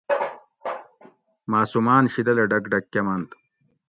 [1.51, 3.29] معصوماۤن شیدلہ ڈک ڈک کۤمنت